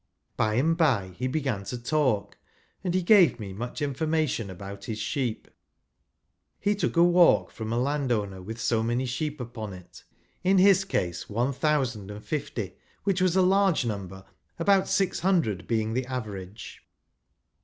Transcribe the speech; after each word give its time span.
By 0.35 0.55
and 0.55 0.75
bye 0.75 1.13
he 1.15 1.27
began 1.27 1.63
to 1.65 1.77
talk, 1.77 2.35
and 2.83 2.95
he 2.95 3.03
gave 3.03 3.39
me 3.39 3.53
much 3.53 3.83
information 3.83 4.49
about 4.49 4.81
liis 4.81 4.97
sheep. 4.97 5.47
He 6.59 6.73
took 6.73 6.97
a" 6.97 7.03
walk" 7.03 7.51
from 7.51 7.71
a 7.71 7.77
landowner 7.77 8.41
with 8.41 8.59
so 8.59 8.81
many 8.81 9.05
sheep 9.05 9.39
upon 9.39 9.73
it; 9.73 10.03
in 10.43 10.57
his 10.57 10.85
case 10.85 11.29
one 11.29 11.53
thousand 11.53 12.09
and 12.09 12.25
fifty, 12.25 12.73
which 13.03 13.21
was 13.21 13.35
a 13.35 13.43
large 13.43 13.85
number, 13.85 14.25
about, 14.57 14.87
six 14.87 15.19
hundred 15.19 15.67
being 15.67 15.93
the 15.93 16.07
average. 16.07 16.81